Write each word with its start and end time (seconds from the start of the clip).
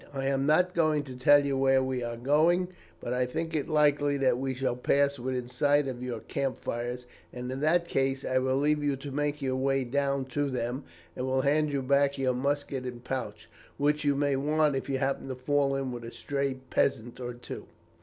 I 0.15 0.25
am 0.25 0.47
not 0.47 0.73
going 0.73 1.03
to 1.03 1.15
tell 1.15 1.43
where 1.57 1.83
we 1.83 2.01
are 2.03 2.17
going; 2.17 2.69
but 2.99 3.13
I 3.13 3.27
think 3.27 3.55
it 3.55 3.69
likely 3.69 4.17
that 4.17 4.39
we 4.39 4.55
shall 4.55 4.75
pass 4.75 5.19
within 5.19 5.47
sight 5.47 5.87
of 5.87 6.01
your 6.01 6.21
camp 6.21 6.57
fires, 6.57 7.05
and 7.31 7.51
in 7.51 7.59
that 7.59 7.87
case 7.87 8.25
I 8.25 8.39
will 8.39 8.55
leave 8.57 8.81
you 8.81 8.95
to 8.95 9.11
make 9.11 9.43
your 9.43 9.55
way 9.57 9.83
down 9.83 10.25
to 10.33 10.49
them, 10.49 10.85
and 11.15 11.27
will 11.27 11.41
hand 11.41 11.71
you 11.71 11.83
back 11.83 12.17
your 12.17 12.33
musket 12.33 12.83
and 12.83 13.03
pouch, 13.03 13.47
which 13.77 14.03
you 14.03 14.15
may 14.15 14.35
want 14.35 14.75
if 14.75 14.89
you 14.89 14.97
happen 14.97 15.27
to 15.27 15.35
fall 15.35 15.75
in 15.75 15.91
with 15.91 16.03
a 16.03 16.11
stray 16.11 16.55
peasant 16.71 17.19
or 17.19 17.35
two.' 17.35 17.67